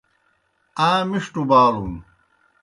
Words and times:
آ 0.87 0.89
مِݜٹوْ 1.09 1.41
بالُن۔ 1.49 1.91